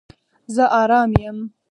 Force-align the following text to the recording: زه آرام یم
زه 0.55 0.63
آرام 0.81 1.11
یم 1.23 1.37